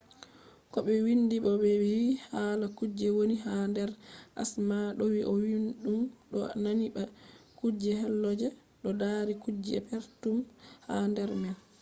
[0.71, 1.93] ko ɓe windi bo ɓe wi
[2.33, 3.89] hala kuje woni ha nder
[4.41, 5.19] asama ɗo wi
[5.83, 5.99] ɗum
[6.31, 7.03] ɗo nandi ba
[7.57, 8.47] kuje helo je
[8.81, 10.37] ɗo mari kujeji perpetum
[10.87, 11.55] ha nder man